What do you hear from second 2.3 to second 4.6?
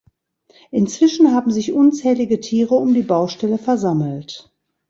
Tiere um die Baustelle versammelt.